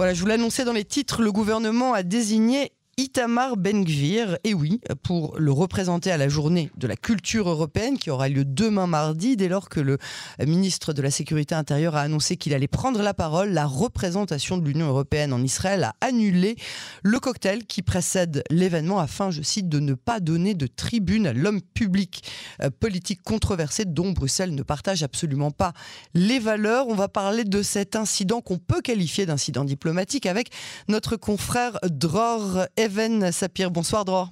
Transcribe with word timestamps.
Voilà, 0.00 0.14
je 0.14 0.20
vous 0.22 0.28
l'annonçais 0.28 0.64
dans 0.64 0.72
les 0.72 0.86
titres, 0.86 1.20
le 1.20 1.30
gouvernement 1.30 1.92
a 1.92 2.02
désigné 2.02 2.72
Itamar 3.00 3.56
Ben-Gvir, 3.56 4.36
et 4.44 4.52
oui, 4.52 4.78
pour 5.02 5.38
le 5.38 5.50
représenter 5.50 6.10
à 6.10 6.18
la 6.18 6.28
journée 6.28 6.70
de 6.76 6.86
la 6.86 6.96
culture 6.96 7.48
européenne 7.48 7.96
qui 7.96 8.10
aura 8.10 8.28
lieu 8.28 8.44
demain 8.44 8.86
mardi, 8.86 9.38
dès 9.38 9.48
lors 9.48 9.70
que 9.70 9.80
le 9.80 9.96
ministre 10.44 10.92
de 10.92 11.00
la 11.00 11.10
Sécurité 11.10 11.54
intérieure 11.54 11.96
a 11.96 12.02
annoncé 12.02 12.36
qu'il 12.36 12.52
allait 12.52 12.68
prendre 12.68 13.00
la 13.00 13.14
parole, 13.14 13.52
la 13.52 13.64
représentation 13.64 14.58
de 14.58 14.68
l'Union 14.68 14.86
européenne 14.86 15.32
en 15.32 15.42
Israël 15.42 15.82
a 15.84 15.94
annulé 16.02 16.56
le 17.02 17.18
cocktail 17.20 17.64
qui 17.64 17.80
précède 17.80 18.42
l'événement 18.50 18.98
afin, 18.98 19.30
je 19.30 19.40
cite, 19.40 19.70
de 19.70 19.80
ne 19.80 19.94
pas 19.94 20.20
donner 20.20 20.52
de 20.52 20.66
tribune 20.66 21.26
à 21.26 21.32
l'homme 21.32 21.62
public. 21.62 22.22
Euh, 22.62 22.68
politique 22.68 23.22
controversé 23.22 23.86
dont 23.86 24.10
Bruxelles 24.12 24.54
ne 24.54 24.62
partage 24.62 25.02
absolument 25.02 25.50
pas 25.50 25.72
les 26.12 26.38
valeurs. 26.38 26.86
On 26.88 26.94
va 26.94 27.08
parler 27.08 27.44
de 27.44 27.62
cet 27.62 27.96
incident 27.96 28.42
qu'on 28.42 28.58
peut 28.58 28.82
qualifier 28.82 29.24
d'incident 29.24 29.64
diplomatique 29.64 30.26
avec 30.26 30.50
notre 30.86 31.16
confrère 31.16 31.78
Dror 31.88 32.66
Even 32.90 33.30
Sapir. 33.30 33.70
Bonsoir 33.70 34.04
Dror. 34.04 34.30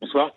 Bonsoir. 0.00 0.34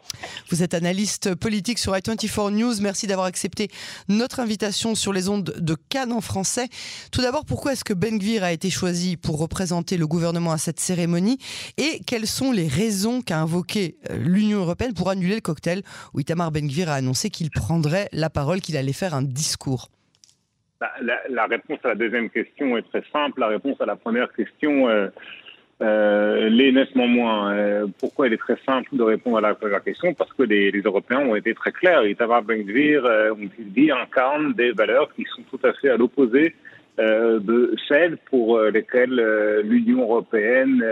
Vous 0.50 0.64
êtes 0.64 0.74
analyste 0.74 1.34
politique 1.34 1.78
sur 1.78 1.94
i24 1.94 2.52
News. 2.52 2.74
Merci 2.82 3.08
d'avoir 3.08 3.26
accepté 3.26 3.70
notre 4.10 4.42
invitation 4.42 4.96
sur 4.96 5.14
les 5.14 5.30
ondes 5.30 5.56
de 5.58 5.76
Cannes 5.90 6.12
en 6.12 6.20
français. 6.20 6.68
Tout 7.10 7.22
d'abord, 7.22 7.46
pourquoi 7.46 7.72
est-ce 7.72 7.86
que 7.86 7.94
Ben 7.94 8.20
Gvir 8.20 8.44
a 8.44 8.52
été 8.52 8.70
choisi 8.70 9.16
pour 9.16 9.40
représenter 9.40 9.96
le 9.96 10.08
gouvernement 10.08 10.52
à 10.52 10.58
cette 10.58 10.82
cérémonie? 10.82 11.38
Et 11.78 12.02
quelles 12.06 12.28
sont 12.28 12.52
les 12.52 12.68
raisons 12.68 13.22
qu'a 13.22 13.40
invoqué 13.40 13.96
euh, 14.10 14.18
l'Union 14.18 14.60
européenne 14.60 14.94
pour 14.94 15.10
annuler 15.10 15.36
le 15.36 15.42
cocktail 15.42 15.84
où 16.14 16.20
Itamar 16.20 16.52
Ben 16.52 16.68
Gvir 16.68 16.90
a 16.90 16.96
annoncé 16.96 17.30
qu'il 17.30 17.50
prendrait 17.50 18.10
la 18.12 18.30
parole, 18.30 18.60
qu'il 18.60 18.76
allait 18.76 18.92
faire 18.92 19.14
un 19.14 19.22
discours? 19.22 19.88
Bah, 20.82 20.92
la, 21.30 21.46
réponse 21.46 21.80
à 21.86 21.90
la 21.90 21.96
deuxième 21.96 22.30
question 22.30 22.78
est 22.78 22.84
très 22.90 23.04
simple. 23.14 23.40
La 23.40 23.48
réponse 23.48 23.80
à 23.80 23.86
la 23.86 23.96
première 23.96 24.34
question... 24.34 24.90
Euh, 24.90 25.08
euh, 25.82 26.50
nettement 26.50 27.08
moins. 27.08 27.54
Euh, 27.54 27.88
pourquoi 28.00 28.28
il 28.28 28.34
est 28.34 28.38
très 28.38 28.58
simple 28.66 28.90
de 28.94 29.04
répondre 29.04 29.38
à 29.38 29.42
la, 29.42 29.54
première 29.54 29.84
question? 29.84 30.14
Parce 30.14 30.34
que 30.34 30.44
les, 30.44 30.72
les, 30.72 30.82
Européens 30.82 31.20
ont 31.20 31.36
été 31.36 31.54
très 31.54 31.72
clairs. 31.72 32.06
Itamar 32.06 32.44
Ben-Gvir, 32.44 33.06
euh, 33.06 33.32
on 33.34 33.48
dit, 33.60 33.92
incarne 33.92 34.54
des 34.54 34.72
valeurs 34.72 35.14
qui 35.14 35.24
sont 35.36 35.44
tout 35.52 35.60
à 35.64 35.74
fait 35.74 35.90
à 35.90 35.98
l'opposé 35.98 36.56
euh, 37.00 37.40
de 37.40 37.76
celles 37.88 38.18
pour 38.18 38.58
euh, 38.58 38.72
lesquelles 38.72 39.20
euh, 39.20 39.62
l'Union 39.62 40.02
européenne 40.02 40.84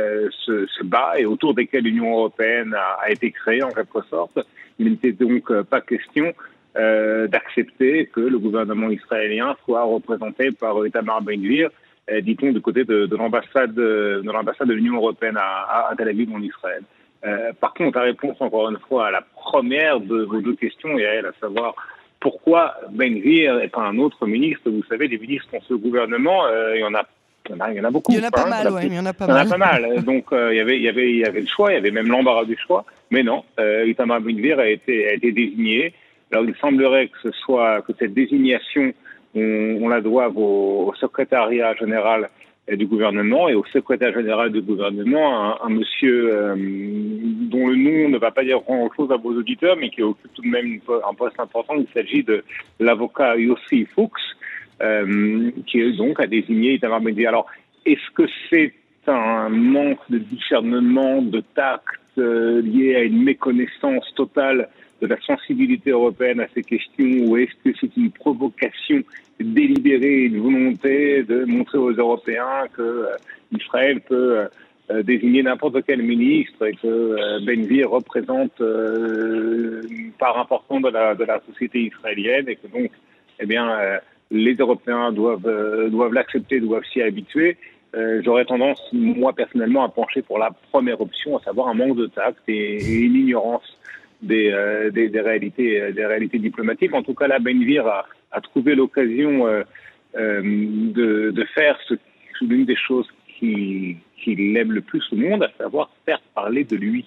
se, 0.45 0.67
se, 0.67 0.83
bat 0.83 1.13
et 1.17 1.25
autour 1.25 1.55
desquelles 1.55 1.83
l'Union 1.83 2.11
européenne 2.11 2.75
a, 2.75 2.99
a, 3.01 3.09
été 3.09 3.31
créée 3.31 3.63
en 3.63 3.71
quelque 3.71 4.03
sorte. 4.07 4.37
Il 4.77 4.91
n'était 4.91 5.13
donc 5.13 5.51
pas 5.63 5.81
question 5.81 6.33
d'accepter 6.75 8.07
que 8.07 8.19
le 8.19 8.37
gouvernement 8.37 8.89
israélien 8.89 9.55
soit 9.63 9.83
représenté 9.83 10.51
par 10.51 10.85
Itamar 10.85 11.21
Ben-Gvir 11.21 11.69
euh, 11.69 11.84
dit-on, 12.21 12.51
du 12.51 12.61
côté 12.61 12.83
de, 12.83 13.05
de 13.05 13.15
l'ambassade 13.15 13.73
de, 13.73 14.21
l'ambassade 14.23 14.67
de 14.67 14.73
l'Union 14.73 14.95
européenne 14.97 15.37
à, 15.37 15.89
à, 15.89 15.95
Tel 15.95 16.09
Aviv 16.09 16.33
en 16.33 16.41
Israël. 16.41 16.83
Euh, 17.25 17.51
par 17.59 17.73
contre, 17.73 17.97
la 17.97 18.03
réponse, 18.03 18.37
encore 18.39 18.69
une 18.69 18.77
fois, 18.87 19.07
à 19.07 19.11
la 19.11 19.21
première 19.21 19.99
de 19.99 20.23
vos 20.23 20.41
deux 20.41 20.55
questions 20.55 20.97
est 20.99 21.03
elle, 21.03 21.25
à 21.25 21.33
savoir 21.39 21.75
pourquoi 22.19 22.75
Ben 22.91 23.19
Gvir 23.19 23.59
et 23.61 23.67
pas 23.67 23.81
un 23.81 23.97
autre 23.97 24.25
ministre. 24.27 24.69
Vous 24.69 24.83
savez, 24.83 25.07
les 25.07 25.17
ministres 25.17 25.47
dans 25.53 25.61
ce 25.61 25.73
gouvernement, 25.73 26.45
euh, 26.45 26.75
il 26.75 26.81
y 26.81 26.83
en 26.83 26.93
a 26.93 27.03
il 27.47 27.75
y 27.75 27.79
en 27.79 27.83
a, 27.83 27.91
beaucoup. 27.91 28.11
Il 28.11 28.17
y 28.17 28.21
en 28.21 28.27
a 28.27 28.31
pas 28.31 28.47
mal, 28.47 28.67
oui, 28.71 28.81
il 28.85 28.93
y 28.95 28.99
en 28.99 29.05
a 29.05 29.13
pas 29.13 29.27
mal. 29.27 29.45
Il 29.45 29.49
y 29.49 29.53
en 29.53 29.53
a 29.53 29.57
pas 29.57 29.79
mal. 29.79 30.03
Donc, 30.03 30.25
euh, 30.31 30.51
il, 30.51 30.57
y 30.57 30.59
avait, 30.59 30.77
il, 30.77 30.81
y 30.81 30.89
avait, 30.89 31.09
il 31.11 31.17
y 31.17 31.25
avait 31.25 31.41
le 31.41 31.47
choix, 31.47 31.71
il 31.71 31.75
y 31.75 31.77
avait 31.77 31.91
même 31.91 32.07
l'embarras 32.07 32.45
du 32.45 32.57
choix. 32.57 32.85
Mais 33.11 33.21
non, 33.21 33.43
euh, 33.59 33.85
Itamar 33.85 34.21
Ben 34.21 34.35
Gvir 34.35 34.57
a 34.57 34.67
été, 34.67 35.07
a 35.09 35.13
été 35.13 35.31
désigné. 35.31 35.93
Alors, 36.31 36.45
il 36.45 36.55
semblerait 36.55 37.07
que 37.07 37.17
ce 37.21 37.31
soit, 37.31 37.83
que 37.83 37.93
cette 37.99 38.15
désignation 38.15 38.93
on, 39.35 39.87
la 39.89 40.01
doit 40.01 40.31
au, 40.35 40.93
secrétariat 40.99 41.75
général 41.75 42.29
du 42.71 42.87
gouvernement 42.87 43.47
et 43.47 43.53
au 43.53 43.63
secrétaire 43.65 44.13
général 44.13 44.51
du 44.51 44.61
gouvernement, 44.61 45.63
un, 45.63 45.69
monsieur 45.69 46.33
euh, 46.33 46.55
dont 46.55 47.67
le 47.67 47.75
nom 47.75 48.09
ne 48.09 48.17
va 48.17 48.31
pas 48.31 48.43
dire 48.43 48.59
grand-chose 48.61 49.11
à 49.11 49.17
vos 49.17 49.33
auditeurs, 49.33 49.77
mais 49.77 49.89
qui 49.89 50.01
occupe 50.01 50.33
tout 50.33 50.41
de 50.41 50.47
même 50.47 50.79
un 51.07 51.13
poste 51.13 51.39
important. 51.39 51.75
Il 51.75 51.87
s'agit 51.93 52.23
de 52.23 52.43
l'avocat 52.79 53.37
Yossi 53.37 53.85
Fuchs, 53.93 54.09
euh, 54.81 55.51
qui 55.67 55.95
donc 55.95 56.19
a 56.19 56.25
désigné 56.25 56.73
Itamar 56.73 57.01
Ben 57.01 57.15
Alors, 57.27 57.45
est-ce 57.85 58.11
que 58.15 58.23
c'est 58.49 58.73
un 59.07 59.49
manque 59.49 59.99
de 60.09 60.17
discernement, 60.17 61.21
de 61.21 61.41
tact 61.53 61.99
euh, 62.17 62.61
lié 62.61 62.95
à 62.95 63.03
une 63.03 63.23
méconnaissance 63.23 64.11
totale 64.15 64.69
de 65.01 65.07
la 65.07 65.19
sensibilité 65.21 65.91
européenne 65.91 66.39
à 66.39 66.47
ces 66.53 66.63
questions 66.63 67.25
ou 67.25 67.37
est-ce 67.37 67.55
que 67.63 67.77
c'est 67.79 67.95
une 67.97 68.11
provocation 68.11 69.03
délibérée, 69.39 70.25
une 70.25 70.39
volonté 70.39 71.23
de 71.23 71.43
montrer 71.45 71.77
aux 71.77 71.91
Européens 71.91 72.67
que 72.73 72.81
euh, 72.81 73.15
Israël 73.51 73.99
peut 74.01 74.37
euh, 74.37 74.47
euh, 74.91 75.03
désigner 75.03 75.43
n'importe 75.43 75.83
quel 75.85 76.01
ministre 76.01 76.65
et 76.67 76.73
que 76.73 77.45
Benvir 77.45 77.89
représente 77.89 78.59
une 78.59 80.11
part 80.17 80.39
importante 80.39 80.83
de 80.83 80.89
la, 80.89 81.15
de 81.15 81.23
la 81.23 81.41
société 81.41 81.81
israélienne 81.81 82.47
et 82.47 82.55
que 82.55 82.67
donc, 82.67 82.91
eh 83.39 83.45
bien, 83.45 83.77
les 84.31 84.53
Européens 84.53 85.11
doivent 85.11 85.89
doivent 85.89 86.13
l'accepter, 86.13 86.59
doivent 86.59 86.85
s'y 86.93 87.01
habituer. 87.01 87.57
J'aurais 88.21 88.45
tendance, 88.45 88.79
moi 88.93 89.33
personnellement, 89.33 89.83
à 89.83 89.89
pencher 89.89 90.21
pour 90.21 90.37
la 90.37 90.51
première 90.71 91.01
option, 91.01 91.35
à 91.37 91.41
savoir 91.41 91.69
un 91.69 91.73
manque 91.73 91.97
de 91.97 92.05
tact 92.05 92.37
et 92.47 93.05
une 93.05 93.15
ignorance 93.15 93.77
des, 94.25 94.89
des, 94.91 95.21
réalités, 95.21 95.91
des 95.93 96.05
réalités 96.05 96.39
diplomatiques. 96.39 96.93
En 96.93 97.03
tout 97.03 97.13
cas, 97.13 97.27
là, 97.27 97.39
Benvir 97.39 97.87
a, 97.87 98.41
trouvé 98.41 98.75
l'occasion 98.75 99.47
euh, 99.47 99.63
euh, 100.17 100.41
de, 100.43 101.45
faire 101.53 101.79
l'une 102.41 102.65
des 102.65 102.75
choses 102.75 103.07
qu'il 103.27 103.97
qui 104.17 104.31
aime 104.57 104.71
le 104.71 104.81
plus 104.81 105.03
au 105.11 105.15
monde, 105.15 105.43
à 105.43 105.51
savoir 105.57 105.89
faire 106.05 106.19
parler 106.33 106.63
de 106.63 106.75
lui. 106.75 107.05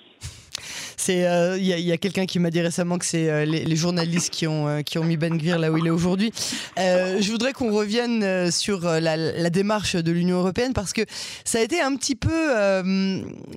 Il 1.09 1.25
euh, 1.25 1.59
y 1.59 1.93
a, 1.93 1.97
quelqu'un 1.97 2.27
qui 2.27 2.39
m'a 2.39 2.51
dit 2.51 2.61
récemment 2.61 2.99
que 2.99 3.05
c'est 3.05 3.29
euh, 3.29 3.45
les, 3.45 3.65
les, 3.65 3.77
journalistes 3.77 4.31
qui 4.31 4.47
ont, 4.47 4.69
euh, 4.69 4.83
qui 4.83 4.99
ont 4.99 5.05
mis 5.05 5.17
Ben 5.17 5.37
Gvir 5.37 5.59
là 5.59 5.73
où 5.73 5.77
il 5.77 5.87
est 5.87 5.91
aujourd'hui. 5.91 6.33
je 6.77 7.31
voudrais 7.31 7.53
qu'on 7.53 7.73
revienne 7.73 8.51
sur 8.51 8.83
la, 8.83 9.17
la, 9.17 9.51
démarche 9.51 9.97
de 9.97 10.13
l'Union 10.13 10.39
européenne 10.39 10.73
parce 10.73 10.93
que 10.93 11.03
ça 11.45 11.59
a 11.59 11.63
été 11.63 11.81
un 11.81 11.97
petit 11.97 12.17
peu 12.17 12.53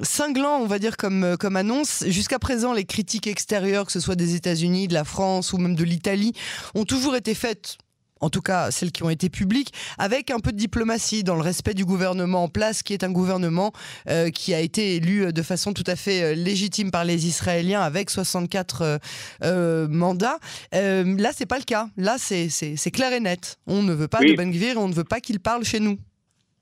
cinglant, 0.01 0.59
on 0.59 0.65
va 0.65 0.79
dire, 0.79 0.97
comme, 0.97 1.35
comme 1.39 1.55
annonce. 1.55 2.03
Jusqu'à 2.07 2.39
présent, 2.39 2.73
les 2.73 2.85
critiques 2.85 3.27
extérieures, 3.27 3.85
que 3.85 3.91
ce 3.91 3.99
soit 3.99 4.15
des 4.15 4.35
États-Unis, 4.35 4.87
de 4.87 4.93
la 4.93 5.03
France 5.03 5.53
ou 5.53 5.57
même 5.57 5.75
de 5.75 5.83
l'Italie, 5.83 6.33
ont 6.75 6.85
toujours 6.85 7.15
été 7.15 7.33
faites 7.33 7.77
en 8.21 8.29
tout 8.29 8.41
cas 8.41 8.71
celles 8.71 8.91
qui 8.91 9.03
ont 9.03 9.09
été 9.09 9.29
publiques, 9.29 9.73
avec 9.99 10.31
un 10.31 10.39
peu 10.39 10.51
de 10.51 10.57
diplomatie 10.57 11.23
dans 11.23 11.35
le 11.35 11.41
respect 11.41 11.73
du 11.73 11.85
gouvernement 11.85 12.43
en 12.43 12.47
place, 12.47 12.83
qui 12.83 12.93
est 12.93 13.03
un 13.03 13.11
gouvernement 13.11 13.71
euh, 14.09 14.29
qui 14.29 14.53
a 14.53 14.59
été 14.59 14.95
élu 14.95 15.25
euh, 15.25 15.31
de 15.31 15.41
façon 15.41 15.73
tout 15.73 15.83
à 15.87 15.95
fait 15.95 16.23
euh, 16.23 16.35
légitime 16.35 16.91
par 16.91 17.05
les 17.05 17.27
Israéliens 17.27 17.81
avec 17.81 18.09
64 18.09 18.99
euh, 19.43 19.87
mandats. 19.89 20.37
Là, 20.71 21.29
c'est 21.33 21.47
pas 21.47 21.57
le 21.57 21.63
cas. 21.63 21.87
Là, 21.97 22.15
c'est 22.17 22.91
clair 22.91 23.13
et 23.13 23.19
net. 23.19 23.57
On 23.67 23.81
ne 23.83 23.93
veut 23.93 24.07
pas 24.07 24.19
de 24.19 24.33
Ben 24.35 24.51
Gvir, 24.51 24.77
on 24.77 24.87
ne 24.87 24.93
veut 24.93 25.03
pas 25.03 25.19
qu'il 25.19 25.39
parle 25.39 25.63
chez 25.63 25.79
nous. 25.79 25.97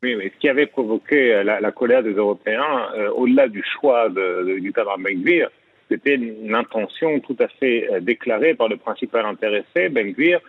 Oui, 0.01 0.15
mais 0.15 0.31
ce 0.33 0.39
qui 0.39 0.47
avait 0.47 0.65
provoqué 0.65 1.43
la, 1.43 1.59
la 1.59 1.71
colère 1.71 2.03
des 2.03 2.13
Européens, 2.13 2.87
au-delà 3.15 3.49
du 3.49 3.63
choix 3.79 4.09
de, 4.09 4.45
de, 4.47 4.59
du 4.59 4.71
Ben 4.71 5.21
Gvir, 5.21 5.49
c'était 5.89 6.17
l'intention 6.17 7.19
tout 7.19 7.35
à 7.39 7.47
fait 7.59 7.87
déclarée 8.01 8.53
par 8.53 8.69
le 8.69 8.77
principal 8.77 9.25
intéressé, 9.25 9.89
Ben 9.89 10.13
Gvir, 10.13 10.39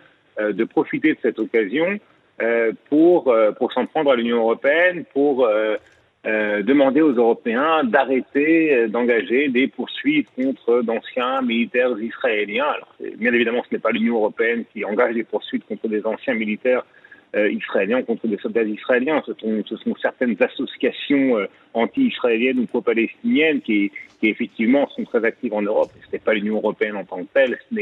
de 0.51 0.63
profiter 0.63 1.13
de 1.13 1.17
cette 1.21 1.39
occasion 1.39 1.99
euh, 2.41 2.71
pour, 2.89 3.27
euh, 3.27 3.51
pour 3.51 3.71
s'en 3.71 3.85
prendre 3.85 4.11
à 4.11 4.15
l'Union 4.15 4.37
européenne, 4.37 5.03
pour 5.13 5.47
demander 6.23 7.01
aux 7.01 7.13
Européens 7.13 7.83
d'arrêter 7.83 8.87
d'engager 8.89 9.49
des 9.49 9.67
poursuites 9.67 10.27
contre 10.35 10.83
d'anciens 10.83 11.41
militaires 11.41 11.97
israéliens. 11.99 12.67
Alors, 12.75 12.95
bien 13.17 13.33
évidemment, 13.33 13.63
ce 13.67 13.75
n'est 13.75 13.81
pas 13.81 13.89
l'Union 13.91 14.17
européenne 14.17 14.63
qui 14.71 14.85
engage 14.85 15.15
des 15.15 15.23
poursuites 15.23 15.65
contre 15.67 15.87
des 15.87 16.05
anciens 16.05 16.35
militaires 16.35 16.85
israéliens 17.35 18.03
contre 18.03 18.27
des 18.27 18.37
soldats 18.37 18.61
israéliens. 18.61 19.23
Ce 19.25 19.33
sont, 19.33 19.63
ce 19.65 19.77
sont 19.77 19.95
certaines 19.99 20.35
associations 20.39 21.37
anti-israéliennes 21.73 22.59
ou 22.59 22.65
pro-palestiniennes 22.67 23.61
qui, 23.61 23.91
effectivement 24.21 24.87
sont 24.89 25.05
très 25.05 25.25
actives 25.25 25.55
en 25.55 25.63
Europe. 25.63 25.89
Ce 26.05 26.11
n'est 26.11 26.19
pas 26.19 26.35
l'Union 26.35 26.57
européenne 26.57 26.97
en 26.97 27.03
tant 27.03 27.23
que 27.23 27.33
telle, 27.33 27.57
ce 27.71 27.75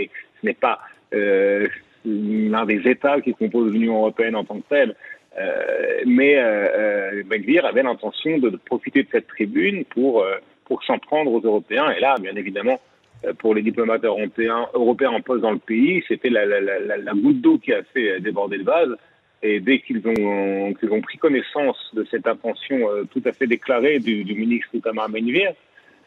n'est 0.43 0.53
pas 0.53 0.79
euh, 1.13 1.67
l'un 2.05 2.65
des 2.65 2.87
États 2.89 3.21
qui 3.21 3.33
composent 3.33 3.71
l'Union 3.73 3.97
européenne 3.97 4.35
en 4.35 4.43
tant 4.43 4.59
que 4.59 4.69
telle. 4.69 4.95
Euh, 5.37 6.01
mais 6.05 6.37
euh, 6.37 7.21
euh 7.21 7.63
avait 7.63 7.83
l'intention 7.83 8.39
de, 8.39 8.49
profiter 8.57 9.03
de 9.03 9.07
cette 9.11 9.27
tribune 9.27 9.85
pour, 9.85 10.23
euh, 10.23 10.37
pour 10.65 10.83
s'en 10.83 10.97
prendre 10.97 11.31
aux 11.31 11.41
Européens. 11.41 11.91
Et 11.91 11.99
là, 11.99 12.15
bien 12.19 12.35
évidemment, 12.35 12.79
euh, 13.25 13.33
pour 13.33 13.53
les 13.53 13.61
diplomates 13.61 14.03
européens, 14.03 14.67
européens 14.73 15.11
en 15.11 15.21
poste 15.21 15.41
dans 15.41 15.51
le 15.51 15.59
pays, 15.59 16.03
c'était 16.07 16.29
la, 16.29 16.45
la, 16.45 16.59
la, 16.59 16.97
la, 16.97 17.13
goutte 17.13 17.41
d'eau 17.41 17.57
qui 17.57 17.73
a 17.73 17.83
fait 17.83 18.19
déborder 18.19 18.57
le 18.57 18.63
vase. 18.63 18.95
Et 19.41 19.59
dès 19.59 19.79
qu'ils 19.79 20.05
ont, 20.05 20.73
qu'ils 20.73 20.91
ont 20.91 21.01
pris 21.01 21.17
connaissance 21.17 21.91
de 21.93 22.05
cette 22.11 22.27
intention 22.27 22.79
tout 23.11 23.21
à 23.23 23.31
fait 23.31 23.47
déclarée 23.47 23.99
du, 23.99 24.25
du 24.25 24.33
ministre 24.33 24.67
Itamar 24.73 25.07
Ben-Gvir, 25.09 25.53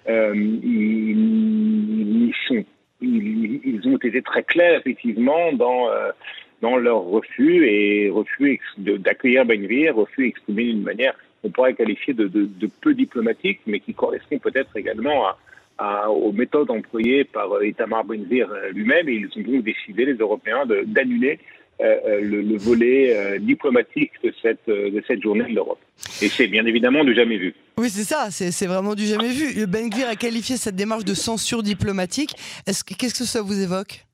euh, 0.09 0.35
ils, 0.35 2.27
ils, 2.27 2.35
sont 2.49 2.65
ils, 3.03 3.81
ont 3.87 3.97
été 3.97 4.23
très 4.23 4.43
clairs 4.43 4.79
effectivement 4.79 5.53
dans 5.53 5.91
euh, 5.91 6.79
leur 6.79 7.03
refus 7.03 7.67
et 7.67 8.11
refus 8.11 8.61
d'accueillir 8.79 9.45
Benvir, 9.45 9.97
refus 9.97 10.29
exprimé 10.29 10.65
d'une 10.65 10.83
manière 10.83 11.15
on 11.45 11.51
pourrait 11.51 11.75
qualifier 11.75 12.15
de, 12.15 12.31
peu 12.81 12.95
diplomatique, 12.95 13.61
mais 13.67 13.81
qui 13.81 13.95
correspond 13.95 14.39
peut-être 14.39 14.77
également 14.77 15.27
aux 16.09 16.33
méthodes 16.33 16.71
employées 16.71 17.25
par 17.25 17.63
Itamar 17.65 18.05
Benvir 18.05 18.49
lui-même. 18.73 19.09
Et 19.09 19.15
ils 19.15 19.29
ont 19.37 19.53
donc 19.53 19.65
décidé, 19.65 20.05
les 20.05 20.15
Européens, 20.15 20.65
d'annuler 20.87 21.41
le, 21.83 22.57
volet 22.57 23.39
diplomatique 23.41 24.13
de 24.23 24.33
cette, 24.41 24.67
de 24.67 25.03
cette 25.07 25.23
journée 25.23 25.45
de 25.45 25.55
l'Europe. 25.55 25.81
Et 26.21 26.29
c'est 26.29 26.47
bien 26.47 26.65
évidemment 26.67 27.05
du 27.05 27.15
jamais 27.15 27.39
vu. 27.39 27.55
Oui, 27.79 27.89
c'est 27.89 28.05
ça, 28.05 28.29
c'est 28.31 28.67
vraiment 28.67 28.95
du 28.95 29.07
jamais 29.07 29.31
vu. 29.31 29.67
Ben 29.67 29.89
Gvir 29.89 30.09
a 30.09 30.17
qualifié 30.17 30.57
cette 30.57 30.77
démarche 30.77 31.05
de 31.05 31.15
censure 31.15 31.63
diplomatique. 31.63 32.35
Qu'est-ce 32.67 33.19
que 33.19 33.25
ça 33.25 33.43
vous 33.43 33.61
évoque? 33.61 34.05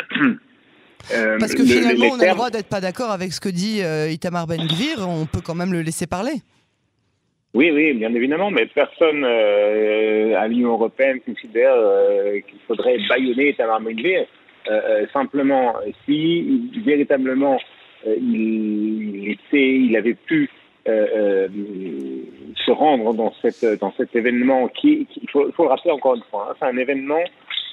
Euh, 1.14 1.38
Parce 1.38 1.54
que 1.54 1.64
finalement, 1.64 2.06
on 2.12 2.18
a 2.18 2.26
le 2.26 2.34
droit 2.34 2.50
d'être 2.50 2.68
pas 2.68 2.80
d'accord 2.80 3.12
avec 3.12 3.32
ce 3.32 3.40
que 3.40 3.48
dit 3.48 3.80
euh, 3.80 4.10
Itamar 4.10 4.48
Ben 4.48 4.66
Gvir, 4.66 5.06
on 5.08 5.24
peut 5.26 5.40
quand 5.44 5.54
même 5.54 5.72
le 5.72 5.82
laisser 5.82 6.08
parler. 6.08 6.32
Oui, 7.54 7.70
oui, 7.70 7.94
bien 7.94 8.12
évidemment, 8.12 8.50
mais 8.50 8.66
personne 8.66 9.24
euh, 9.24 10.36
à 10.36 10.48
l'Union 10.48 10.72
européenne 10.72 11.20
considère 11.20 11.76
qu'il 12.48 12.58
faudrait 12.66 12.98
baïonner 13.08 13.50
Itamar 13.50 13.80
Ben 13.80 13.94
Gvir. 13.94 14.26
Simplement, 15.12 15.74
si 16.04 16.70
véritablement 16.84 17.58
il, 18.06 19.30
était, 19.30 19.74
il 19.74 19.96
avait 19.96 20.14
pu 20.14 20.50
se 20.86 22.70
rendre 22.70 23.14
dans, 23.14 23.32
cette, 23.42 23.64
dans 23.80 23.92
cet 23.96 24.14
événement 24.14 24.68
qui, 24.68 25.06
il, 25.20 25.30
faut, 25.30 25.44
le 25.44 25.68
rappeler 25.68 25.90
encore 25.90 26.16
une 26.16 26.22
fois, 26.30 26.48
hein, 26.50 26.54
c'est 26.58 26.66
un 26.66 26.76
événement 26.76 27.22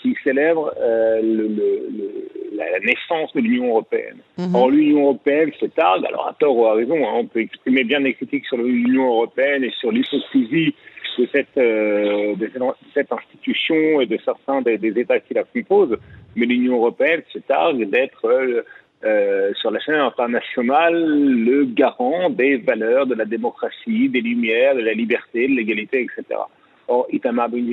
qui 0.01 0.15
célèbre 0.23 0.73
euh, 0.81 1.21
le, 1.21 1.47
le, 1.47 2.29
la 2.55 2.79
naissance 2.79 3.33
de 3.33 3.41
l'Union 3.41 3.69
européenne. 3.69 4.17
Or, 4.53 4.69
l'Union 4.69 5.03
européenne 5.03 5.51
se 5.59 5.65
targue, 5.65 6.05
alors 6.05 6.27
à 6.27 6.33
tort 6.33 6.57
ou 6.57 6.65
à 6.65 6.73
raison, 6.73 6.97
hein, 7.07 7.13
on 7.15 7.25
peut 7.25 7.39
exprimer 7.39 7.83
bien 7.83 8.01
des 8.01 8.13
critiques 8.13 8.45
sur 8.45 8.57
l'Union 8.57 9.07
européenne 9.07 9.63
et 9.63 9.71
sur 9.79 9.91
l'hypocrisie 9.91 10.75
euh, 11.19 12.35
de 12.35 12.49
cette 12.93 13.11
institution 13.11 14.01
et 14.01 14.05
de 14.05 14.17
certains 14.23 14.61
des, 14.61 14.77
États 14.99 15.19
qui 15.19 15.33
la 15.33 15.43
composent, 15.43 15.97
mais 16.35 16.45
l'Union 16.45 16.77
européenne 16.77 17.21
se 17.31 17.39
targue 17.39 17.89
d'être 17.89 18.25
euh, 18.25 18.61
euh, 19.05 19.53
sur 19.55 19.71
la 19.71 19.79
scène 19.81 19.95
internationale 19.95 20.93
le 20.95 21.65
garant 21.65 22.29
des 22.29 22.57
valeurs 22.57 23.05
de 23.05 23.15
la 23.15 23.25
démocratie, 23.25 24.09
des 24.09 24.21
lumières, 24.21 24.75
de 24.75 24.81
la 24.81 24.93
liberté, 24.93 25.47
de 25.47 25.53
l'égalité, 25.53 26.01
etc. 26.01 26.39
Or, 26.87 27.07
Itamar 27.11 27.49
Ben 27.49 27.63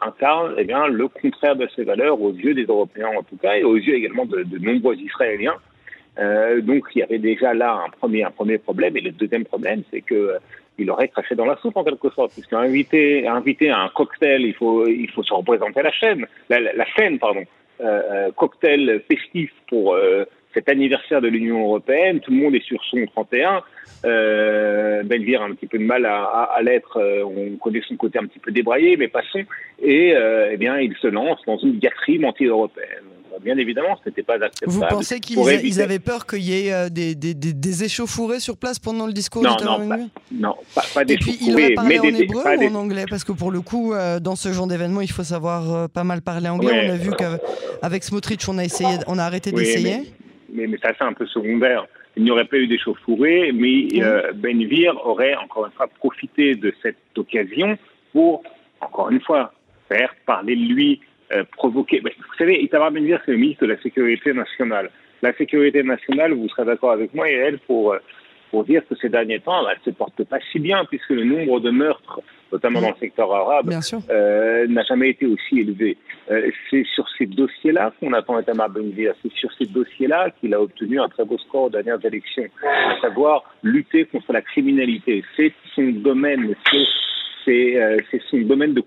incarne 0.00 0.54
eh 0.58 0.64
bien, 0.64 0.86
le 0.86 1.08
contraire 1.08 1.56
de 1.56 1.68
ces 1.74 1.84
valeurs 1.84 2.20
aux 2.20 2.32
yeux 2.32 2.54
des 2.54 2.64
Européens 2.64 3.10
en 3.18 3.22
tout 3.22 3.36
cas 3.36 3.56
et 3.56 3.64
aux 3.64 3.76
yeux 3.76 3.94
également 3.94 4.26
de, 4.26 4.44
nombreux 4.58 4.96
Israéliens. 4.96 5.56
Donc 6.62 6.84
il 6.94 6.98
y 6.98 7.02
avait 7.02 7.18
déjà 7.18 7.54
là 7.54 7.82
un 7.86 7.90
premier, 7.90 8.58
problème 8.58 8.96
et 8.96 9.00
le 9.00 9.10
deuxième 9.12 9.44
problème 9.44 9.82
c'est 9.90 10.02
que 10.02 10.38
il 10.80 10.90
aurait 10.90 11.08
craché 11.08 11.34
dans 11.34 11.44
la 11.44 11.56
soupe 11.56 11.76
en 11.76 11.84
quelque 11.84 12.10
sorte 12.10 12.32
puisqu'un 12.32 12.58
invité, 12.58 13.26
invité 13.26 13.70
à 13.70 13.80
un 13.80 13.88
cocktail 13.88 14.42
il 14.42 14.54
faut, 14.54 14.86
il 14.86 15.10
faut 15.10 15.22
se 15.22 15.32
représenter 15.32 15.82
la 15.82 15.92
chaîne, 15.92 16.26
la, 16.48 16.86
scène 16.96 17.18
pardon, 17.18 17.44
euh, 17.80 18.30
cocktail 18.32 19.02
festif 19.08 19.52
pour 19.68 19.96
cet 20.54 20.68
anniversaire 20.68 21.20
de 21.20 21.28
l'Union 21.28 21.62
européenne, 21.62 22.20
tout 22.20 22.30
le 22.32 22.38
monde 22.38 22.54
est 22.54 22.64
sur 22.64 22.82
son 22.84 23.04
31. 23.06 23.62
Euh, 24.04 25.02
Benvir 25.02 25.42
a 25.42 25.44
un 25.44 25.54
petit 25.54 25.66
peu 25.66 25.78
de 25.78 25.84
mal 25.84 26.06
à, 26.06 26.58
l'être, 26.62 26.98
euh, 26.98 27.22
on 27.24 27.56
connaît 27.56 27.82
son 27.86 27.96
côté 27.96 28.18
un 28.18 28.26
petit 28.26 28.38
peu 28.38 28.50
débraillé, 28.50 28.96
mais 28.96 29.08
passons. 29.08 29.44
Et 29.82 30.14
euh, 30.14 30.50
eh 30.52 30.56
bien, 30.56 30.78
il 30.78 30.94
se 30.96 31.06
lance 31.06 31.40
dans 31.46 31.58
une 31.58 31.78
diatribe 31.78 32.24
anti-européenne. 32.24 33.09
Bien 33.42 33.56
évidemment, 33.56 33.98
ce 34.02 34.08
n'était 34.08 34.22
pas 34.22 34.34
acceptable. 34.34 34.70
Vous 34.70 34.80
pensez 34.88 35.20
qu'ils 35.20 35.80
avaient 35.80 35.98
peur 35.98 36.26
qu'il 36.26 36.42
y 36.42 36.66
ait 36.66 36.72
euh, 36.72 36.88
des, 36.88 37.14
des, 37.14 37.34
des, 37.34 37.84
échauffourées 37.84 38.40
sur 38.40 38.56
place 38.56 38.78
pendant 38.78 39.06
le 39.06 39.12
discours 39.12 39.42
non, 39.42 39.56
non, 39.64 39.88
pas, 39.88 39.96
non, 40.32 40.54
pas, 40.74 40.82
pas 40.94 41.04
des 41.04 41.14
Et 41.14 41.16
puis, 41.16 41.38
il 41.40 41.54
aurait 41.54 41.74
parlé 41.74 41.98
en 41.98 42.04
hébreu 42.04 42.42
ou 42.44 42.64
en 42.64 42.74
anglais? 42.74 43.04
Parce 43.08 43.24
que 43.24 43.32
pour 43.32 43.50
le 43.50 43.60
coup, 43.60 43.94
dans 44.20 44.36
ce 44.36 44.52
genre 44.52 44.66
d'événement, 44.66 45.00
il 45.00 45.10
faut 45.10 45.24
savoir 45.24 45.88
pas 45.88 46.04
mal 46.04 46.22
parler 46.22 46.48
anglais. 46.48 46.88
on 46.88 46.92
a 46.92 46.96
vu 46.96 47.10
qu'avec 47.12 48.04
Smotrich, 48.04 48.48
on 48.48 48.58
a, 48.58 48.64
essayé, 48.64 48.98
on 49.06 49.18
a 49.18 49.24
arrêté 49.24 49.52
d'essayer 49.52 50.12
mais, 50.52 50.66
mais 50.66 50.78
ça 50.78 50.92
c'est 50.96 51.04
un 51.04 51.12
peu 51.12 51.26
secondaire. 51.26 51.86
Il 52.16 52.24
n'y 52.24 52.30
aurait 52.30 52.44
pas 52.44 52.56
eu 52.56 52.66
d'échauffourée, 52.66 53.52
mais 53.52 53.86
euh, 54.02 54.32
Benvir 54.34 54.94
aurait 55.04 55.36
encore 55.36 55.66
une 55.66 55.72
fois 55.72 55.86
profité 55.86 56.54
de 56.54 56.74
cette 56.82 56.96
occasion 57.16 57.78
pour, 58.12 58.42
encore 58.80 59.10
une 59.10 59.20
fois, 59.20 59.52
faire 59.88 60.12
parler 60.26 60.56
de 60.56 60.74
lui, 60.74 61.00
euh, 61.32 61.44
provoquer. 61.56 62.00
vous 62.00 62.34
savez, 62.38 62.62
Itamar 62.62 62.90
Benvir, 62.90 63.20
c'est 63.24 63.32
le 63.32 63.38
ministre 63.38 63.64
de 63.66 63.72
la 63.72 63.80
Sécurité 63.80 64.32
nationale. 64.32 64.90
La 65.22 65.34
sécurité 65.34 65.82
nationale, 65.82 66.32
vous 66.32 66.48
serez 66.48 66.64
d'accord 66.64 66.92
avec 66.92 67.14
moi, 67.14 67.30
et 67.30 67.34
elle, 67.34 67.58
pour, 67.60 67.92
euh, 67.92 67.98
pour 68.50 68.64
dire 68.64 68.82
que 68.88 68.94
ces 68.96 69.08
derniers 69.08 69.40
temps, 69.40 69.68
elle 69.68 69.76
ne 69.78 69.92
se 69.92 69.96
porte 69.96 70.24
pas 70.24 70.38
si 70.50 70.58
bien, 70.58 70.84
puisque 70.86 71.10
le 71.10 71.24
nombre 71.24 71.60
de 71.60 71.70
meurtres 71.70 72.20
notamment 72.52 72.80
dans 72.80 72.90
le 72.90 72.96
secteur 73.00 73.32
arabe, 73.32 73.70
euh, 74.10 74.66
n'a 74.68 74.82
jamais 74.82 75.10
été 75.10 75.26
aussi 75.26 75.60
élevé. 75.60 75.96
Euh, 76.30 76.50
c'est 76.70 76.84
sur 76.94 77.06
ces 77.16 77.26
dossiers-là 77.26 77.92
qu'on 77.98 78.12
attend 78.12 78.38
Itamar 78.38 78.70
Benvir. 78.70 79.14
C'est 79.22 79.32
sur 79.32 79.50
ces 79.58 79.66
dossiers-là 79.66 80.30
qu'il 80.40 80.54
a 80.54 80.60
obtenu 80.60 81.00
un 81.00 81.08
très 81.08 81.24
beau 81.24 81.38
score 81.38 81.64
aux 81.64 81.70
dernières 81.70 82.04
élections, 82.04 82.46
à 82.64 83.00
savoir 83.00 83.44
lutter 83.62 84.04
contre 84.06 84.32
la 84.32 84.42
criminalité. 84.42 85.24
C'est 85.36 85.52
son 85.74 85.90
domaine, 85.90 86.54
c'est 87.44 87.80
euh, 87.80 87.98
son 88.30 88.38
domaine 88.38 88.74
de, 88.74 88.82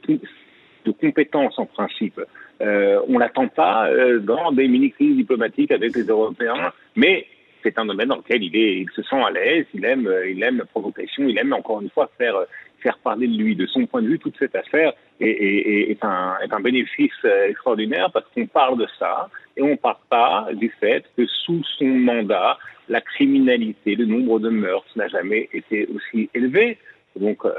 de 0.86 0.92
compétence 0.92 1.58
en 1.58 1.66
principe. 1.66 2.20
Euh, 2.62 3.00
on 3.08 3.18
l'attend 3.18 3.48
pas 3.48 3.90
euh, 3.90 4.20
dans 4.20 4.52
des 4.52 4.68
mini-crises 4.68 5.16
diplomatiques 5.16 5.72
avec 5.72 5.96
les 5.96 6.04
Européens, 6.04 6.72
mais 6.96 7.26
c'est 7.62 7.78
un 7.80 7.86
domaine 7.86 8.10
dans 8.10 8.18
lequel 8.18 8.44
il, 8.44 8.56
est, 8.56 8.80
il 8.80 8.90
se 8.96 9.02
sent 9.04 9.22
à 9.22 9.32
l'aise, 9.32 9.66
il 9.74 9.86
aime, 9.86 10.10
il 10.28 10.44
aime 10.44 10.58
la 10.58 10.66
provocation, 10.66 11.28
il 11.28 11.38
aime 11.38 11.54
encore 11.54 11.82
une 11.82 11.90
fois 11.90 12.10
faire 12.18 12.46
faire 12.84 12.98
parler 13.00 13.28
de 13.28 13.36
lui. 13.36 13.56
De 13.56 13.66
son 13.66 13.86
point 13.88 14.02
de 14.02 14.08
vue, 14.08 14.20
toute 14.20 14.38
cette 14.38 14.56
affaire 14.56 14.94
est, 15.20 16.04
un, 16.04 16.36
est 16.44 16.54
un, 16.54 16.60
bénéfice 16.60 17.12
euh, 17.26 17.48
extraordinaire 17.48 18.12
parce 18.12 18.26
qu'on 18.34 18.46
parle 18.46 18.78
de 18.78 18.88
ça 19.00 19.30
et 19.58 19.62
on 19.62 19.70
ne 19.70 19.76
parle 19.76 20.04
pas 20.10 20.48
du 20.54 20.70
fait 20.80 21.06
que 21.18 21.26
sous 21.26 21.64
son 21.78 21.86
mandat, 21.86 22.58
la 22.90 23.02
criminalité, 23.02 23.96
le 23.96 24.06
nombre 24.06 24.40
de 24.40 24.50
meurtres 24.50 24.92
n'a 24.96 25.08
jamais 25.08 25.50
été 25.54 25.88
aussi 25.96 26.30
élevé. 26.34 26.78
Donc, 27.16 27.46
euh, 27.46 27.54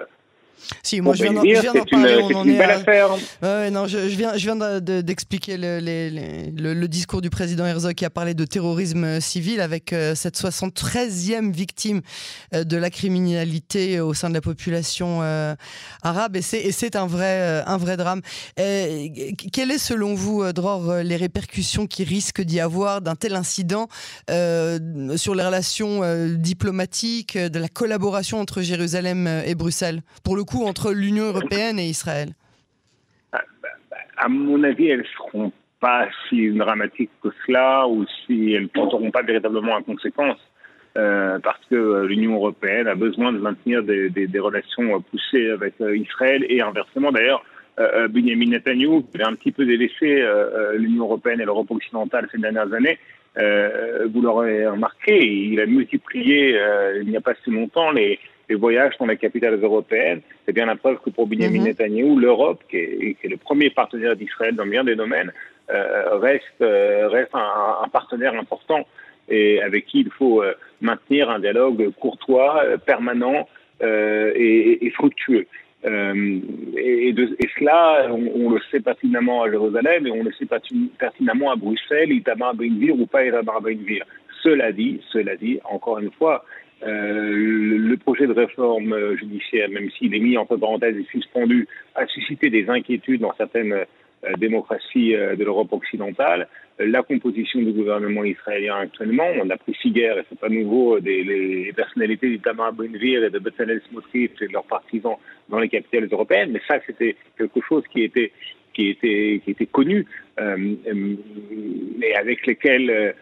si, 0.82 1.00
moi 1.00 1.14
je 1.14 1.24
viens 1.24 1.32
d'en 1.32 1.84
parler. 1.84 2.18
on 2.22 2.36
en 2.36 2.48
est 2.48 2.60
à... 3.42 3.70
non, 3.70 3.86
je, 3.86 4.08
je, 4.08 4.16
viens, 4.16 4.36
je 4.36 4.50
viens 4.50 4.80
d'expliquer 4.80 5.56
le, 5.56 5.80
le, 5.80 6.88
discours 6.88 7.20
du 7.20 7.30
président 7.30 7.66
Herzog 7.66 7.94
qui 7.94 8.04
a 8.04 8.10
parlé 8.10 8.34
de 8.34 8.44
terrorisme 8.44 9.20
civil 9.20 9.60
avec 9.60 9.92
euh, 9.92 10.14
cette 10.14 10.38
73e 10.38 11.52
victime 11.52 12.00
euh, 12.54 12.64
de 12.64 12.76
la 12.76 12.90
criminalité 12.90 14.00
au 14.00 14.14
sein 14.14 14.28
de 14.28 14.34
la 14.34 14.40
population 14.40 15.20
euh, 15.22 15.54
arabe. 16.02 16.36
Et 16.36 16.42
c'est 16.42 16.96
un 16.96 17.06
vrai, 17.06 17.62
un 17.66 17.76
vrai 17.76 17.96
drame. 17.96 18.20
Et, 18.56 19.34
quelles 19.52 19.70
est 19.70 19.78
selon 19.78 20.14
vous, 20.14 20.52
Dror, 20.52 20.96
les 20.96 21.16
répercussions 21.16 21.86
qui 21.86 22.04
risquent 22.04 22.42
d'y 22.42 22.60
avoir 22.60 23.00
d'un 23.00 23.16
tel 23.16 23.34
incident 23.34 23.88
sur 24.28 25.34
les 25.34 25.44
relations 25.44 26.02
diplomatiques, 26.36 27.36
de 27.36 27.58
la 27.58 27.68
collaboration 27.68 28.40
entre 28.40 28.62
Jérusalem 28.62 29.26
et 29.44 29.54
Bruxelles? 29.54 30.02
Pour 30.22 30.36
le 30.36 30.43
coup 30.44 30.64
entre 30.64 30.92
l'Union 30.92 31.24
européenne 31.24 31.78
et 31.78 31.86
Israël 31.86 32.30
ah, 33.32 33.42
bah, 33.62 33.68
bah, 33.90 33.96
À 34.16 34.28
mon 34.28 34.62
avis, 34.64 34.88
elles 34.88 35.00
ne 35.00 35.04
seront 35.04 35.52
pas 35.80 36.08
si 36.28 36.50
dramatiques 36.50 37.10
que 37.22 37.28
cela 37.46 37.86
ou 37.86 38.06
si 38.26 38.52
elles 38.52 38.62
ne 38.62 38.68
porteront 38.68 39.10
pas 39.10 39.22
véritablement 39.22 39.76
à 39.76 39.82
conséquence. 39.82 40.38
Euh, 40.96 41.40
parce 41.40 41.58
que 41.68 41.74
euh, 41.74 42.06
l'Union 42.06 42.36
européenne 42.36 42.86
a 42.86 42.94
besoin 42.94 43.32
de 43.32 43.38
maintenir 43.38 43.82
des, 43.82 44.38
relations 44.38 45.00
poussées 45.00 45.50
avec 45.50 45.74
euh, 45.80 45.96
Israël 45.96 46.46
et 46.48 46.60
inversement 46.60 47.10
d'ailleurs. 47.10 47.44
Benjamin 48.08 48.50
Netanyahu, 48.50 49.02
qui 49.12 49.20
a 49.20 49.26
un 49.26 49.34
petit 49.34 49.50
peu 49.50 49.66
délaissé 49.66 50.24
l'Union 50.76 51.06
européenne 51.06 51.40
et 51.40 51.44
l'Europe 51.44 51.72
occidentale 51.72 52.28
ces 52.30 52.38
dernières 52.38 52.72
années, 52.72 53.00
vous 53.36 54.22
l'aurez 54.22 54.64
remarqué, 54.68 55.26
il 55.26 55.58
a 55.58 55.66
multiplié 55.66 56.56
il 57.02 57.08
n'y 57.08 57.16
a 57.16 57.20
pas 57.20 57.34
si 57.42 57.50
longtemps 57.50 57.90
les, 57.90 58.20
les 58.48 58.54
voyages 58.54 58.94
dans 58.98 59.06
les 59.06 59.16
capitales 59.16 59.58
européennes, 59.62 60.20
c'est 60.44 60.52
bien 60.52 60.66
la 60.66 60.76
preuve 60.76 60.98
que 61.04 61.10
pour 61.10 61.26
Benjamin 61.26 61.60
mm 61.60 61.64
Netanyahu, 61.64 62.20
l'Europe, 62.20 62.60
qui, 62.70 63.16
qui 63.16 63.26
est, 63.26 63.28
le 63.28 63.36
premier 63.36 63.70
partenaire 63.70 64.16
d'Israël 64.16 64.54
dans 64.54 64.66
bien 64.66 64.84
des 64.84 64.96
domaines, 64.96 65.32
euh, 65.70 66.18
reste, 66.18 66.60
euh, 66.60 67.08
reste 67.08 67.34
un, 67.34 67.78
un, 67.84 67.88
partenaire 67.88 68.34
important 68.34 68.86
et 69.30 69.62
avec 69.62 69.86
qui 69.86 70.00
il 70.00 70.10
faut 70.10 70.42
euh, 70.42 70.52
maintenir 70.82 71.30
un 71.30 71.38
dialogue 71.38 71.90
courtois, 71.98 72.62
euh, 72.64 72.76
permanent 72.76 73.48
et, 73.82 74.86
et, 74.86 74.90
fructueux. 74.90 75.46
Et, 75.84 77.12
de, 77.12 77.36
et, 77.38 77.48
cela, 77.58 78.08
on, 78.10 78.50
le 78.50 78.60
sait 78.70 78.80
pertinemment 78.80 79.42
à 79.42 79.50
Jérusalem 79.50 80.06
et 80.06 80.10
on 80.10 80.22
le 80.22 80.32
sait 80.32 80.46
pertinemment 80.98 81.50
à 81.50 81.56
Bruxelles, 81.56 82.12
Itamar 82.12 82.54
Ben 82.54 82.72
ou 82.90 83.06
pas 83.06 83.26
Itamar 83.26 83.60
Ben 83.60 83.78
Cela 84.42 84.72
dit, 84.72 85.02
cela 85.12 85.36
dit, 85.36 85.60
encore 85.64 85.98
une 85.98 86.12
fois, 86.12 86.44
euh, 86.44 86.63
le 86.84 87.96
projet 87.96 88.26
de 88.26 88.32
réforme 88.32 89.16
judiciaire, 89.16 89.68
même 89.70 89.90
s'il 89.92 90.14
est 90.14 90.20
mis 90.20 90.36
entre 90.36 90.56
parenthèses 90.56 90.96
et 90.96 91.06
suspendu, 91.10 91.66
a 91.94 92.06
suscité 92.06 92.50
des 92.50 92.68
inquiétudes 92.68 93.20
dans 93.20 93.34
certaines 93.36 93.84
démocraties 94.38 95.12
de 95.12 95.44
l'Europe 95.44 95.72
occidentale. 95.72 96.48
La 96.78 97.02
composition 97.02 97.60
du 97.60 97.72
gouvernement 97.72 98.24
israélien 98.24 98.76
actuellement, 98.78 99.28
on 99.40 99.48
a 99.48 99.56
pris 99.56 99.74
guerres, 99.92 100.18
et 100.18 100.24
c'est 100.28 100.38
pas 100.38 100.48
nouveau, 100.48 100.98
des, 100.98 101.22
les 101.22 101.72
personnalités 101.72 102.28
d'Itamar 102.28 102.72
Ben-Gvir 102.72 103.24
et 103.24 103.30
de 103.30 103.38
Bezalel 103.38 103.80
Smotrich 103.88 104.32
et 104.40 104.48
de 104.48 104.52
leurs 104.52 104.64
partisans 104.64 105.16
dans 105.48 105.60
les 105.60 105.68
capitales 105.68 106.08
européennes, 106.10 106.50
mais 106.52 106.60
ça 106.66 106.80
c'était 106.86 107.16
quelque 107.38 107.60
chose 107.68 107.84
qui 107.92 108.02
était 108.02 108.32
qui 108.72 108.88
était 108.88 109.40
qui 109.44 109.52
était 109.52 109.66
connu, 109.66 110.04
euh, 110.40 110.56
mais 111.98 112.14
avec 112.14 112.44
lesquels 112.46 112.90
euh, 112.90 113.12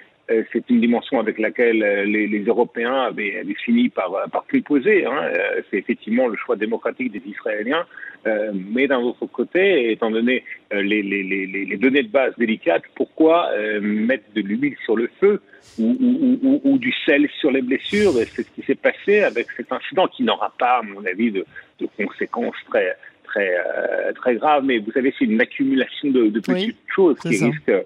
c'est 0.53 0.71
une 0.71 0.81
dimension 0.81 1.19
avec 1.19 1.39
laquelle 1.39 1.83
euh, 1.83 2.05
les, 2.05 2.27
les 2.27 2.45
Européens 2.45 3.03
avaient, 3.03 3.39
avaient, 3.39 3.55
fini 3.55 3.89
par, 3.89 4.15
euh, 4.15 4.27
par 4.31 4.45
triposer. 4.47 5.05
Hein. 5.05 5.33
C'est 5.71 5.79
effectivement 5.79 6.29
le 6.29 6.37
choix 6.37 6.57
démocratique 6.57 7.13
des 7.13 7.23
Israéliens. 7.27 7.85
Euh, 8.27 8.53
mais 8.55 8.87
d'un 8.87 9.01
autre 9.01 9.27
côté, 9.27 9.91
étant 9.91 10.11
donné 10.11 10.45
les, 10.71 11.03
les, 11.03 11.25
les, 11.25 11.47
les, 11.47 11.77
données 11.77 12.05
de 12.05 12.09
base 12.09 12.33
délicates, 12.39 12.85
pourquoi 12.95 13.51
euh, 13.53 13.81
mettre 13.81 14.25
de 14.35 14.43
l'huile 14.43 14.77
sur 14.85 14.97
le 14.97 15.11
feu 15.21 15.41
ou, 15.79 15.97
ou, 16.01 16.39
ou, 16.43 16.61
ou, 16.63 16.79
du 16.79 16.93
sel 17.05 17.29
sur 17.41 17.51
les 17.51 17.63
blessures? 17.63 18.13
C'est 18.13 18.43
ce 18.45 18.51
qui 18.51 18.63
s'est 18.63 18.77
passé 18.77 19.23
avec 19.23 19.49
cet 19.57 19.73
incident 19.73 20.07
qui 20.07 20.23
n'aura 20.23 20.53
pas, 20.57 20.79
à 20.79 20.83
mon 20.83 21.05
avis, 21.05 21.33
de, 21.33 21.45
de 21.81 21.89
conséquences 21.97 22.55
très 22.71 22.97
très 23.25 23.57
euh, 23.57 24.13
très 24.13 24.37
graves. 24.37 24.65
Mais 24.65 24.79
vous 24.79 24.93
savez, 24.93 25.13
c'est 25.19 25.25
une 25.25 25.41
accumulation 25.41 26.11
de, 26.11 26.29
de 26.29 26.39
petites 26.39 26.69
oui, 26.69 26.77
choses 26.95 27.19
qui 27.19 27.45
risquent 27.45 27.85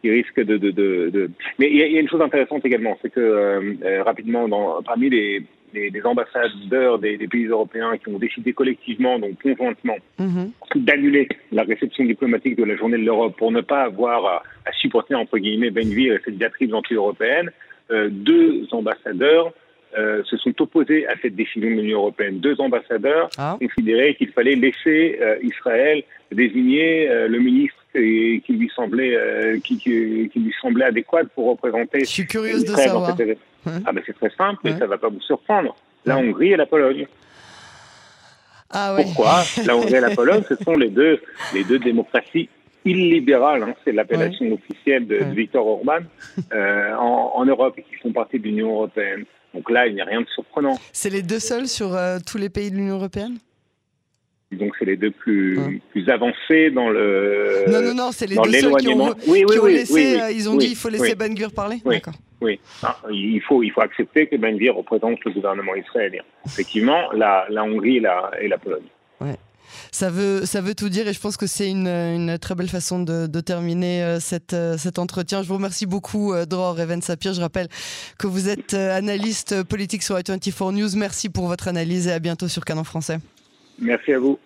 qui 0.00 0.10
risque 0.10 0.40
de, 0.40 0.56
de, 0.56 0.70
de, 0.70 1.10
de... 1.10 1.30
Mais 1.58 1.68
il 1.70 1.76
y, 1.76 1.92
y, 1.92 1.96
a 1.96 2.00
une 2.00 2.08
chose 2.08 2.20
intéressante 2.20 2.64
également, 2.64 2.98
c'est 3.02 3.10
que 3.10 3.20
euh, 3.20 3.74
euh, 3.84 4.02
rapidement, 4.02 4.48
dans, 4.48 4.82
parmi 4.82 5.10
les, 5.10 5.42
les, 5.74 5.90
les 5.90 6.06
ambassadeurs 6.06 6.98
des, 6.98 7.16
des, 7.16 7.28
pays 7.28 7.46
européens 7.46 7.96
qui 7.98 8.08
ont 8.08 8.18
décidé 8.18 8.52
collectivement, 8.52 9.18
donc 9.18 9.40
conjointement, 9.42 9.96
-hmm. 10.18 10.50
d'annuler 10.76 11.28
la 11.52 11.64
réception 11.64 12.04
diplomatique 12.04 12.56
de 12.56 12.64
la 12.64 12.76
journée 12.76 12.98
de 12.98 13.04
l'Europe 13.04 13.34
pour 13.36 13.52
ne 13.52 13.62
pas 13.72 13.82
avoir 13.90 14.18
à, 14.26 14.36
à 14.68 14.72
supporter, 14.82 15.14
entre 15.14 15.38
guillemets, 15.38 15.70
Benvir 15.70 16.14
et 16.14 16.20
cette 16.24 16.38
diatribe 16.38 16.74
anti-européenne, 16.74 17.50
euh, 17.90 18.08
deux 18.10 18.66
ambassadeurs 18.72 19.52
euh, 19.98 20.22
se 20.24 20.38
sont 20.38 20.54
opposés 20.62 21.06
à 21.06 21.14
cette 21.20 21.36
décision 21.36 21.68
de 21.68 21.74
l'Union 21.74 21.98
européenne. 21.98 22.38
Deux 22.40 22.58
ambassadeurs 22.60 23.28
ah. 23.36 23.56
considéraient 23.60 24.14
qu'il 24.14 24.30
fallait 24.30 24.54
laisser 24.54 25.18
euh, 25.20 25.36
Israël 25.42 26.02
désigner 26.30 27.10
euh, 27.10 27.28
le 27.28 27.38
ministre 27.38 27.81
qui, 27.92 28.42
qui 28.44 28.52
lui 28.54 28.70
semblait 28.74 29.14
euh, 29.14 29.58
qui, 29.60 29.76
qui, 29.78 30.30
qui, 30.32 30.40
lui 30.40 30.54
semblait 30.60 30.86
adéquat 30.86 31.24
pour 31.34 31.50
représenter. 31.50 32.00
Je 32.00 32.04
suis 32.06 32.26
curieuse 32.26 32.64
de 32.64 32.74
savoir. 32.74 33.16
Ouais. 33.18 33.36
Ah 33.86 33.92
ben 33.92 34.02
c'est 34.04 34.16
très 34.16 34.30
simple 34.30 34.60
ouais. 34.64 34.72
et 34.72 34.78
ça 34.78 34.86
va 34.86 34.98
pas 34.98 35.08
vous 35.08 35.20
surprendre. 35.20 35.76
La 36.04 36.18
Hongrie 36.18 36.52
et 36.52 36.56
la 36.56 36.66
Pologne. 36.66 37.06
Ah 38.70 38.94
ouais. 38.94 39.04
Pourquoi 39.04 39.42
La 39.66 39.76
Hongrie 39.76 39.94
et 39.94 40.00
la 40.00 40.10
Pologne, 40.14 40.42
ce 40.48 40.56
sont 40.56 40.74
les 40.74 40.88
deux 40.88 41.20
les 41.54 41.62
deux 41.64 41.78
démocraties 41.78 42.48
illibérales, 42.84 43.62
hein, 43.62 43.74
c'est 43.84 43.92
l'appellation 43.92 44.52
officielle 44.52 45.06
de, 45.06 45.18
de 45.18 45.34
Viktor 45.34 45.64
Orban 45.64 46.00
euh, 46.52 46.94
en, 46.96 47.32
en 47.34 47.44
Europe 47.44 47.74
et 47.78 47.82
qui 47.82 47.94
font 48.02 48.12
partie 48.12 48.40
de 48.40 48.44
l'Union 48.44 48.74
européenne. 48.74 49.24
Donc 49.54 49.70
là, 49.70 49.86
il 49.86 49.94
n'y 49.94 50.00
a 50.00 50.04
rien 50.04 50.20
de 50.20 50.26
surprenant. 50.34 50.76
C'est 50.92 51.10
les 51.10 51.22
deux 51.22 51.38
seuls 51.38 51.68
sur 51.68 51.94
euh, 51.94 52.18
tous 52.26 52.38
les 52.38 52.48
pays 52.48 52.70
de 52.70 52.76
l'Union 52.76 52.96
européenne? 52.96 53.38
Donc 54.56 54.72
c'est 54.78 54.84
les 54.84 54.96
deux 54.96 55.10
plus, 55.10 55.58
hein. 55.58 55.72
plus 55.90 56.08
avancés 56.08 56.70
dans 56.70 56.88
le 56.88 57.64
non 57.68 57.82
non 57.82 57.94
non 57.94 58.12
c'est 58.12 58.26
les 58.26 58.36
deux 58.36 58.52
seuls 58.52 58.76
qui 58.76 58.88
ont, 58.88 59.14
oui, 59.26 59.44
oui, 59.46 59.52
qui 59.52 59.58
ont 59.58 59.64
oui, 59.64 59.74
laissé 59.74 60.20
euh, 60.20 60.30
ils 60.30 60.48
ont 60.48 60.56
dit 60.56 60.68
il 60.68 60.76
faut 60.76 60.88
laisser 60.88 61.14
Ben 61.14 61.34
parler 61.54 61.76
oui 61.84 62.00
oui 62.40 62.60
ah, 62.82 62.96
il 63.10 63.40
faut 63.42 63.62
il 63.62 63.70
faut 63.70 63.80
accepter 63.80 64.26
que 64.26 64.36
Ben 64.36 64.56
représente 64.70 65.24
le 65.24 65.32
gouvernement 65.32 65.74
israélien 65.74 66.22
effectivement 66.46 67.12
la, 67.12 67.46
la 67.50 67.64
Hongrie 67.64 67.98
et 67.98 68.00
la, 68.00 68.30
et 68.40 68.48
la 68.48 68.58
Pologne 68.58 68.88
ouais. 69.20 69.36
Ça 69.90 70.10
veut, 70.10 70.46
ça 70.46 70.60
veut 70.60 70.74
tout 70.74 70.88
dire 70.88 71.06
et 71.08 71.12
je 71.12 71.20
pense 71.20 71.36
que 71.36 71.46
c'est 71.46 71.70
une, 71.70 71.86
une, 71.86 72.38
très 72.38 72.54
belle 72.54 72.68
façon 72.68 73.02
de, 73.02 73.26
de 73.26 73.40
terminer 73.40 74.02
euh, 74.02 74.20
cette, 74.20 74.54
euh, 74.54 74.76
cet 74.78 74.98
entretien. 74.98 75.42
Je 75.42 75.48
vous 75.48 75.54
remercie 75.54 75.86
beaucoup, 75.86 76.32
euh, 76.32 76.46
Dror 76.46 76.80
Even 76.80 77.02
Sapir. 77.02 77.34
Je 77.34 77.40
rappelle 77.40 77.68
que 78.18 78.26
vous 78.26 78.48
êtes 78.48 78.74
analyste 78.74 79.62
politique 79.64 80.02
sur 80.02 80.16
i24 80.16 80.74
News. 80.74 80.88
Merci 80.96 81.28
pour 81.28 81.46
votre 81.46 81.68
analyse 81.68 82.08
et 82.08 82.12
à 82.12 82.18
bientôt 82.18 82.48
sur 82.48 82.64
Canon 82.64 82.84
Français. 82.84 83.18
Merci 83.82 84.12
à 84.12 84.18
vous. 84.20 84.38